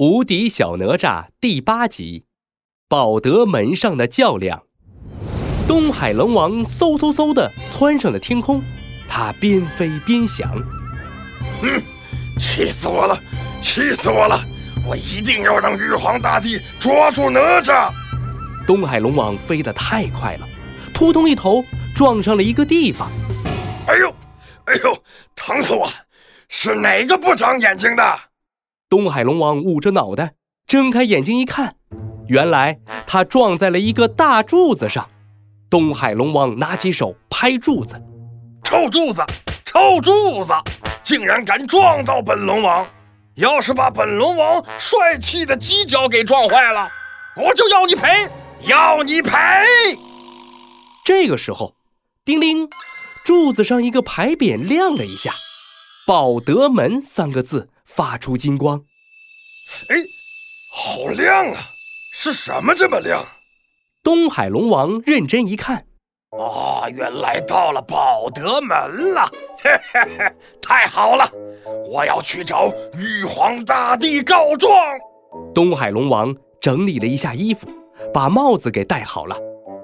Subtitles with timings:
[0.00, 2.24] 无敌小哪吒第八集，
[2.88, 4.62] 保德门上的较量。
[5.68, 8.62] 东海龙王嗖嗖嗖的窜上了天空，
[9.06, 10.50] 他边飞边想
[11.60, 11.82] ：“嗯，
[12.38, 13.20] 气死我了，
[13.60, 14.42] 气死我了！
[14.88, 17.92] 我一定要让玉皇大帝抓住哪吒！”
[18.66, 20.48] 东海龙王飞得太快了，
[20.94, 21.62] 扑通一头
[21.94, 23.06] 撞上了一个地方。
[23.86, 24.14] 哎呦，
[24.64, 24.96] 哎呦，
[25.36, 25.92] 疼死我！
[26.48, 28.29] 是哪个不长眼睛的？
[28.90, 30.34] 东海龙王捂着脑袋，
[30.66, 31.76] 睁开眼睛一看，
[32.26, 35.08] 原来他撞在了一个大柱子上。
[35.70, 38.02] 东海龙王拿起手拍柱子
[38.66, 39.24] ：“臭柱子，
[39.64, 40.52] 臭柱子，
[41.04, 42.84] 竟然敢撞到本龙王！
[43.36, 46.90] 要是把本龙王帅气的犄角给撞坏了，
[47.36, 48.28] 我就要你赔，
[48.66, 49.30] 要你赔！”
[51.06, 51.76] 这个时候，
[52.24, 52.68] 叮铃，
[53.24, 55.30] 柱子上一个牌匾亮了一下
[56.04, 57.68] ，“保德门”三个字。
[57.92, 58.84] 发出金光，
[59.88, 59.96] 哎，
[60.72, 61.60] 好亮啊！
[62.12, 63.24] 是什么这么亮？
[64.02, 65.84] 东海龙王认真一看，
[66.30, 69.30] 哦，原来到了宝德门了！
[69.62, 71.30] 嘿嘿嘿，太好了！
[71.86, 74.72] 我要去找玉皇大帝告状。
[75.54, 77.68] 东海龙王整理了一下衣服，
[78.12, 79.36] 把帽子给戴好了，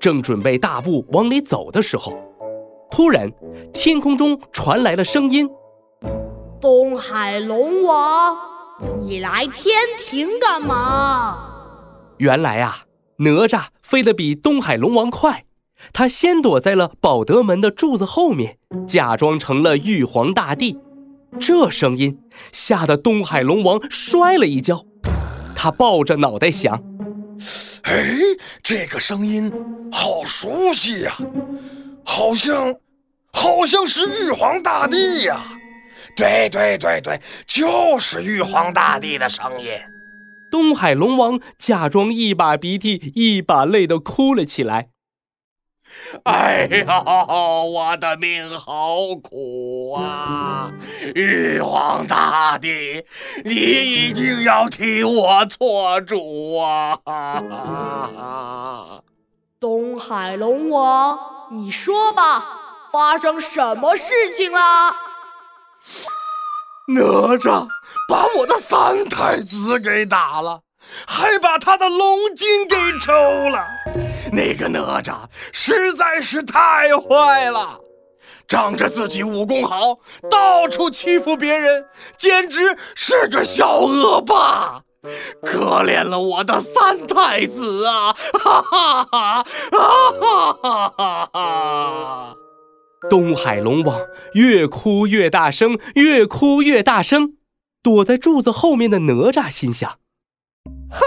[0.00, 2.12] 正准备大步往里走的时候，
[2.90, 3.30] 突然
[3.72, 5.48] 天空中传来了声音。
[6.60, 8.36] 东海龙王，
[9.00, 11.38] 你来天庭干嘛？
[12.18, 12.84] 原来啊，
[13.18, 15.44] 哪吒飞得比东海龙王快，
[15.92, 20.78] 他先躲在了宝德门的柱子后面，假装成了玉皇大帝。
[21.40, 22.20] 这声音
[22.52, 24.84] 吓得东海龙王摔了一跤，
[25.54, 26.82] 他抱着脑袋想
[27.82, 28.08] ：“哎，
[28.62, 29.52] 这个声音
[29.92, 31.16] 好熟悉呀，
[32.04, 32.74] 好像，
[33.32, 35.40] 好像是玉皇大帝呀。”
[36.18, 39.70] 对对对对，就是玉皇大帝的声音。
[40.50, 44.88] 东海龙王假装一把鼻涕一把泪的哭了起来。
[46.24, 47.04] 哎呀，
[47.64, 50.72] 我的命好苦啊！
[51.14, 53.04] 玉皇大帝，
[53.44, 56.98] 你一定要替我做主啊！
[59.60, 61.16] 东海龙王，
[61.52, 62.42] 你说吧，
[62.92, 64.04] 发生什么事
[64.36, 64.58] 情了？
[66.94, 67.66] 哪吒
[68.08, 70.60] 把我的三太子给打了，
[71.06, 73.66] 还把他的龙筋给抽了。
[74.32, 75.14] 那个哪吒
[75.52, 77.78] 实在是太坏了，
[78.46, 79.98] 仗着自己武功好，
[80.30, 81.86] 到处欺负别人，
[82.16, 84.82] 简直是个小恶霸。
[85.42, 88.16] 可怜了我的三太子啊！
[88.34, 89.46] 哈哈哈！
[89.72, 91.30] 哈哈哈哈！
[93.08, 94.00] 东海龙王
[94.34, 97.34] 越哭越大声，越哭越大声。
[97.82, 99.98] 躲在柱子后面的哪吒心想
[100.90, 101.00] ：“哼，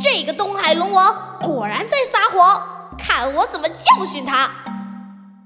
[0.00, 4.50] 这个东海龙王果然在撒谎，看我怎么教训他！”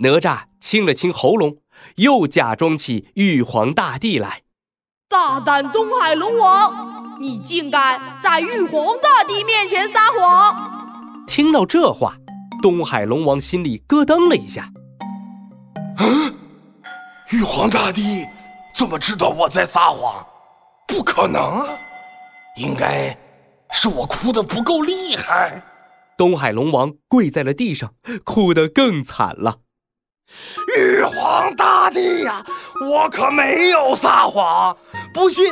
[0.00, 1.58] 哪吒清了清喉咙，
[1.96, 4.42] 又假装起玉皇大帝来
[5.08, 12.16] ：“大胆东海龙王，你竟敢在玉皇大帝面前撒谎！”听到这话，
[12.60, 14.70] 东海龙王心里咯噔了一下。
[15.98, 16.34] 嗯，
[17.30, 18.26] 玉皇大帝
[18.74, 20.24] 怎么知道我在撒谎？
[20.86, 21.78] 不可能啊！
[22.56, 23.16] 应该
[23.72, 25.62] 是我哭得不够厉害。
[26.16, 27.92] 东海龙王跪在了地上，
[28.24, 29.58] 哭得更惨了。
[30.76, 32.44] 玉皇大帝呀，
[32.80, 34.76] 我可没有撒谎！
[35.14, 35.44] 不信，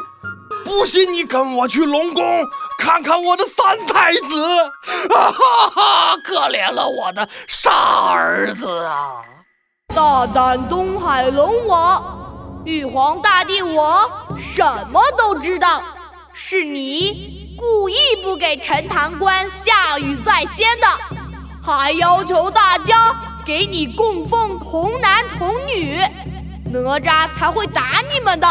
[0.64, 2.44] 不信你跟我去龙宫
[2.78, 5.10] 看看我的三太子！
[5.14, 9.22] 啊哈哈，可怜了我的傻儿子啊！
[9.96, 14.06] 大胆东海龙王，玉皇大帝我
[14.38, 14.62] 什
[14.92, 15.82] 么都知道，
[16.34, 20.86] 是你故意不给陈塘关下雨在先的，
[21.62, 25.96] 还要求大家给你供奉童男童女，
[26.70, 28.46] 哪吒才会打你们的，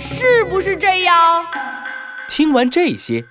[0.00, 1.46] 是不是这样？
[2.28, 3.26] 听完这些，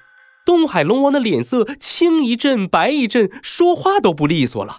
[0.46, 4.78] 东海龙王的脸色青一阵白一阵，说话都不利索了。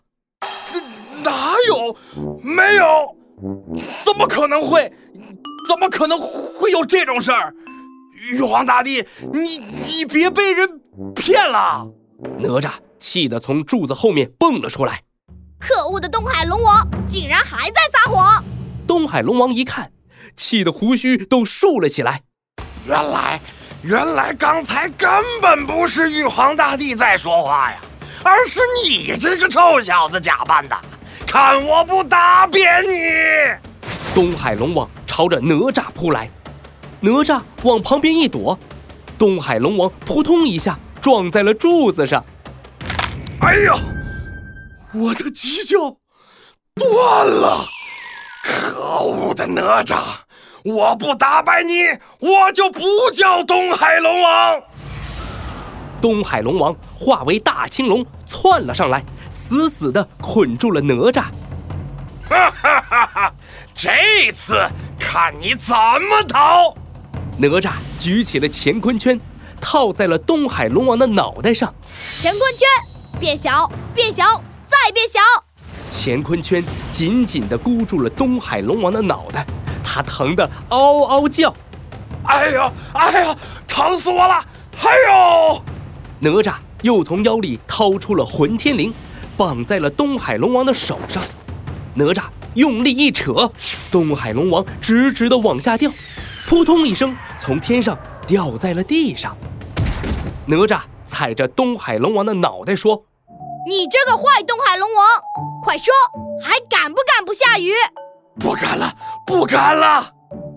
[1.72, 1.96] 有
[2.42, 3.16] 没有？
[4.04, 4.92] 怎么可能会？
[5.69, 7.54] 怎么可能会有这种事儿？
[8.30, 10.80] 玉皇大帝，你你别被人
[11.14, 11.86] 骗了！
[12.38, 15.02] 哪吒气得从柱子后面蹦了出来。
[15.58, 18.44] 可恶的东海龙王，竟然还在撒谎！
[18.86, 19.90] 东海龙王一看，
[20.36, 22.22] 气得胡须都竖了起来。
[22.86, 23.40] 原来，
[23.82, 25.08] 原来刚才根
[25.40, 27.80] 本不是玉皇大帝在说话呀，
[28.24, 30.76] 而是你这个臭小子假扮的。
[31.32, 32.94] 看我不打扁你！
[34.14, 36.31] 东海龙王朝着哪吒扑来，
[37.00, 38.58] 哪吒往旁边一躲，
[39.17, 42.23] 东海龙王扑通一下撞在了柱子上。
[43.40, 43.73] 哎呀，
[44.93, 45.96] 我的犄角
[46.75, 47.64] 断了！
[48.44, 50.00] 可恶的哪吒，
[50.64, 51.84] 我不打败你，
[52.19, 54.61] 我就不叫东海龙王。
[55.99, 59.02] 东海龙王化为大青龙窜了上来，
[59.52, 61.25] 死死地捆住了哪吒。
[62.26, 63.34] 哈哈哈哈！
[63.75, 64.66] 这次
[64.99, 66.75] 看你怎么逃！
[67.37, 69.20] 哪吒举起了乾坤圈，
[69.60, 71.75] 套在了东海龙王的脑袋上。
[72.22, 72.66] 乾坤圈
[73.20, 75.20] 变小，变小，再变小。
[75.90, 79.44] 乾坤圈紧紧地箍住了东海龙王的脑袋，
[79.84, 81.55] 他疼得嗷嗷叫。
[82.25, 83.37] 哎呀，哎呀，
[83.69, 84.43] 疼死我了！
[84.82, 85.62] 哎呦！
[86.20, 88.90] 哪吒又从腰里掏出了混天绫，
[89.37, 91.23] 绑在了东海龙王的手上。
[91.94, 92.25] 哪吒
[92.55, 93.50] 用力一扯，
[93.90, 95.90] 东海龙王直直的往下掉，
[96.46, 99.37] 扑通一声从天上掉在了地上。
[100.46, 103.05] 哪吒踩着东海龙王的脑袋说
[103.69, 105.06] ：“你这个坏东海龙王，
[105.62, 105.93] 快说，
[106.43, 107.73] 还敢不敢不下雨？
[108.40, 108.94] 不敢了，
[109.26, 110.12] 不敢了。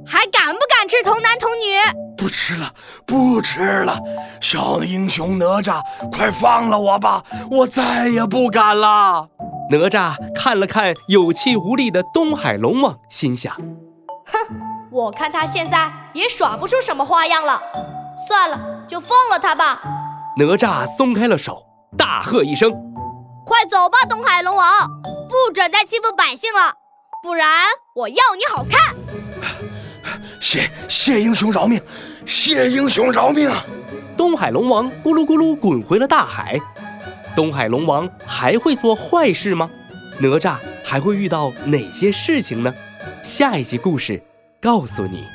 [0.08, 1.76] 还敢不敢吃童男童女？”
[2.18, 2.74] 不吃了，
[3.06, 4.00] 不吃了，
[4.42, 5.82] 小英雄哪吒，
[6.12, 9.28] 快放了我吧，我再也不敢了。
[9.70, 14.38] 哪吒看了看有气无力的东海龙王，心想：哼，
[14.92, 17.62] 我看他现在也耍不出什么花样了，
[18.28, 18.58] 算了，
[18.88, 19.82] 就放了他吧。
[20.38, 21.64] 哪吒松开了手，
[21.98, 22.72] 大喝一声
[23.46, 24.68] ：“快走吧，东海龙王，
[25.28, 26.76] 不准再欺负百姓了，
[27.24, 27.50] 不然
[27.96, 28.80] 我要你好看！”
[30.40, 31.82] 谢谢英雄饶命，
[32.26, 33.50] 谢英雄饶命！
[34.16, 36.60] 东海龙王咕噜咕噜滚回了大海。
[37.36, 39.70] 东海龙王还会做坏事吗？
[40.20, 42.74] 哪吒还会遇到哪些事情呢？
[43.24, 44.22] 下一集故事
[44.62, 45.26] 告诉你。